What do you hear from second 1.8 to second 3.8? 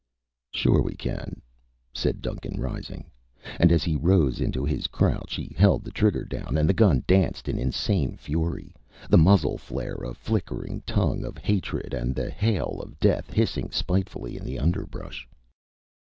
said Duncan, rising. And